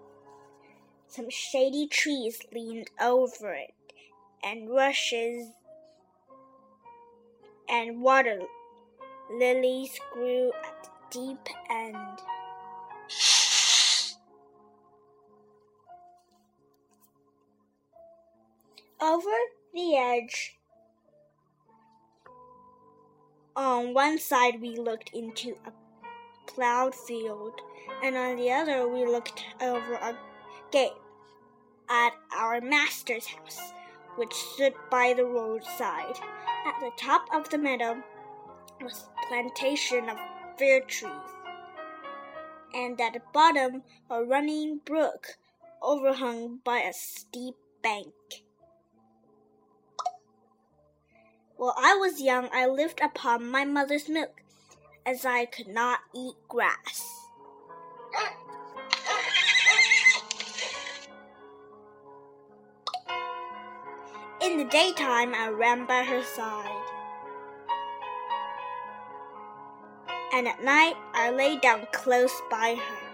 [1.11, 3.73] Some shady trees leaned over it,
[4.41, 5.49] and rushes
[7.67, 8.39] and water
[9.29, 12.21] lilies grew at the deep end.
[19.01, 19.35] Over
[19.73, 20.57] the edge,
[23.57, 25.73] on one side, we looked into a
[26.47, 27.59] plowed field,
[28.01, 30.17] and on the other, we looked over a
[30.71, 30.93] gate
[31.89, 33.73] at our master's house,
[34.15, 36.17] which stood by the roadside.
[36.65, 38.01] At the top of the meadow
[38.81, 40.17] was a plantation of
[40.57, 41.11] fir trees,
[42.73, 45.37] and at the bottom a running brook
[45.81, 48.13] overhung by a steep bank.
[51.57, 54.41] While I was young, I lived upon my mother's milk,
[55.05, 57.27] as I could not eat grass.
[64.43, 66.81] In the daytime, I ran by her side.
[70.33, 73.11] And at night, I lay down close by her.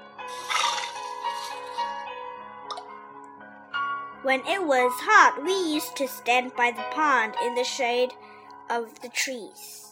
[4.23, 8.13] When it was hot, we used to stand by the pond in the shade
[8.69, 9.87] of the trees.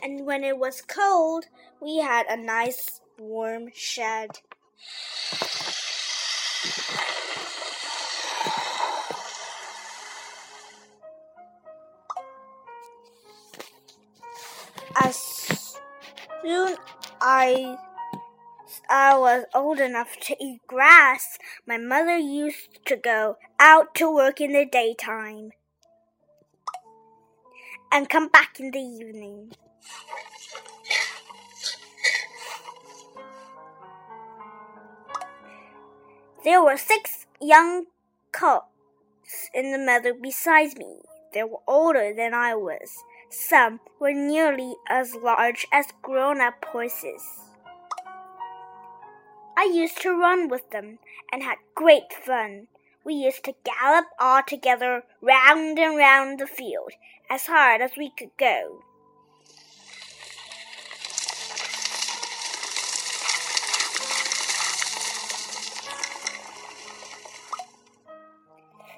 [0.00, 1.46] And when it was cold,
[1.80, 4.38] we had a nice warm shed.
[16.48, 16.76] Soon
[17.20, 17.76] I
[18.88, 24.40] I was old enough to eat grass, my mother used to go out to work
[24.40, 25.50] in the daytime
[27.92, 29.52] and come back in the evening.
[36.44, 37.86] There were six young
[38.32, 41.00] colts in the meadow besides me.
[41.34, 43.04] They were older than I was.
[43.30, 47.22] Some were nearly as large as grown up horses.
[49.56, 50.98] I used to run with them
[51.30, 52.68] and had great fun.
[53.04, 56.92] We used to gallop all together round and round the field
[57.28, 58.80] as hard as we could go.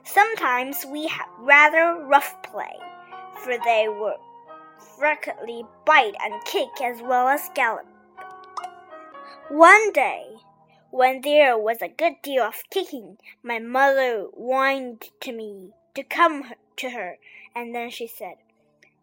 [0.04, 2.89] Sometimes we had rather rough play
[3.42, 4.18] for they would
[4.98, 7.86] frequently bite and kick as well as gallop.
[9.48, 10.26] One day,
[10.90, 16.44] when there was a good deal of kicking, my mother whined to me to come
[16.76, 17.18] to her,
[17.54, 18.34] and then she said,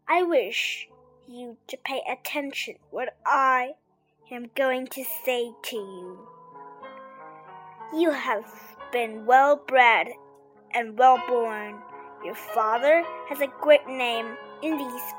[0.08, 0.88] I wish
[1.28, 3.74] you to pay attention what I
[4.32, 6.28] am going to say to you.
[7.94, 8.46] You have
[8.92, 10.08] been well bred
[10.74, 11.82] and well born
[12.24, 15.14] your father has a great name in these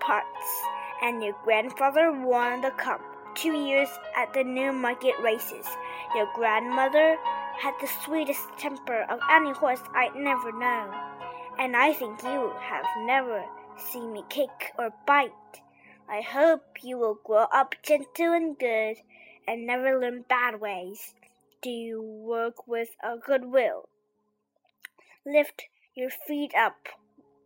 [0.00, 0.62] parts,
[1.02, 3.00] and your grandfather won the cup
[3.34, 5.66] two years at the Newmarket races.
[6.14, 7.16] Your grandmother
[7.58, 10.94] had the sweetest temper of any horse I'd never known,
[11.58, 13.44] and I think you have never
[13.76, 15.32] seen me kick or bite.
[16.08, 18.96] I hope you will grow up gentle and good
[19.48, 21.14] and never learn bad ways.
[21.62, 23.88] Do you work with a good will?
[25.26, 26.88] Lift your feet up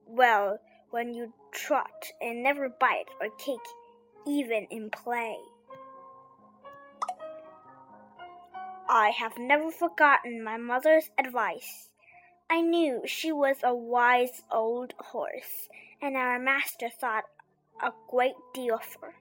[0.06, 0.59] well
[0.91, 3.60] when you trot and never bite or kick,
[4.26, 5.36] even in play.
[8.88, 11.91] I have never forgotten my mother's advice.
[12.48, 15.68] I knew she was a wise old horse,
[16.01, 17.24] and our master thought
[17.83, 19.15] a great deal of her.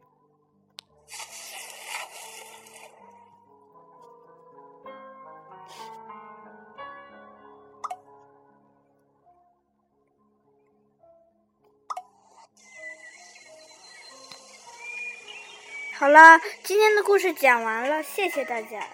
[16.00, 18.86] 好了，今天的故事讲完了，谢谢大家。